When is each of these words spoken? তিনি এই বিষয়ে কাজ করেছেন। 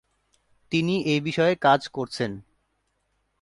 তিনি 0.71 0.95
এই 1.05 1.21
বিষয়ে 1.21 1.55
কাজ 1.55 1.81
করেছেন। 1.87 2.31